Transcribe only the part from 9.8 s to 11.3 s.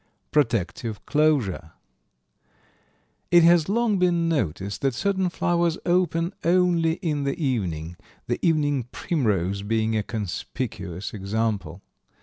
a conspicuous